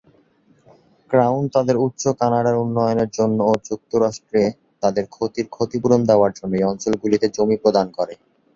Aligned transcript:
Crown 1.11 1.43
তাদের 1.55 1.75
উচ্চ 1.85 2.03
কানাডার 2.19 2.55
উন্নয়নের 2.63 3.09
জন্য 3.17 3.37
ও 3.45 3.63
যুক্তরাষ্ট্রে 3.67 4.41
তাদের 4.83 5.05
ক্ষতির 5.07 5.47
ক্ষতিপূরণ 5.49 6.01
দেওয়ার 6.09 6.31
জন্য 6.37 6.53
এই 6.55 6.67
অঞ্চলগুলিতে 6.71 7.25
জমি 7.35 7.57
প্রদান 7.63 7.87
করে। 7.97 8.13